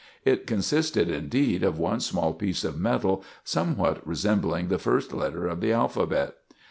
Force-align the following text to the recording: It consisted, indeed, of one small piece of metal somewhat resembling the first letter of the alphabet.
It 0.25 0.47
consisted, 0.47 1.11
indeed, 1.11 1.61
of 1.61 1.77
one 1.77 1.99
small 1.99 2.33
piece 2.33 2.63
of 2.63 2.79
metal 2.79 3.23
somewhat 3.43 4.01
resembling 4.03 4.69
the 4.69 4.79
first 4.79 5.13
letter 5.13 5.45
of 5.45 5.61
the 5.61 5.73
alphabet. 5.73 6.37